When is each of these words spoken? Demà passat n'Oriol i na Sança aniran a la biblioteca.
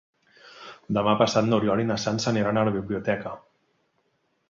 Demà 0.99 1.13
passat 1.19 1.49
n'Oriol 1.51 1.85
i 1.85 1.87
na 1.91 1.99
Sança 2.07 2.31
aniran 2.35 2.61
a 2.63 2.67
la 2.71 2.77
biblioteca. 2.81 3.39